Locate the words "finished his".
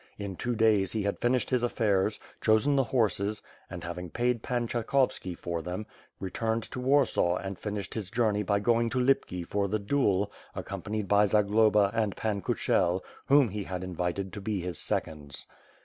1.19-1.61, 7.59-8.09